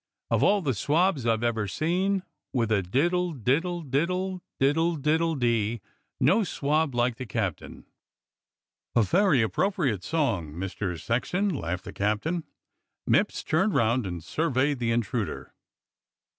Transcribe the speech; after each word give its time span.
Of 0.31 0.41
all 0.41 0.63
the 0.63 0.73
swabs 0.73 1.27
I've 1.27 1.43
ever 1.43 1.67
seen 1.67 2.23
With 2.53 2.71
a 2.71 2.81
diddle 2.81 3.33
diddle 3.33 3.83
diddle 3.83 4.41
diddle 4.59 4.95
diddle 4.95 4.95
diddle 4.95 5.35
dee 5.35 5.79
No 6.19 6.43
swab 6.43 6.95
like 6.95 7.17
the 7.17 7.27
captain. 7.27 7.85
"A 8.95 9.03
very 9.03 9.43
appropriate 9.43 10.03
song, 10.03 10.57
Master 10.57 10.97
Sexton," 10.97 11.49
laughed 11.49 11.83
the 11.83 11.93
captain. 11.93 12.45
Mipps 13.07 13.43
turned 13.45 13.75
round 13.75 14.07
and 14.07 14.23
surveyed 14.23 14.79
the 14.79 14.89
intruder. 14.91 15.53